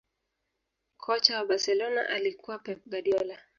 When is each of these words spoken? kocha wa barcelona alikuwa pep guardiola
kocha 0.97 1.37
wa 1.39 1.45
barcelona 1.45 2.09
alikuwa 2.09 2.59
pep 2.59 2.79
guardiola 2.85 3.37